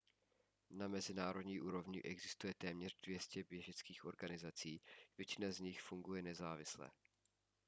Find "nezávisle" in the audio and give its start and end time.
6.21-6.91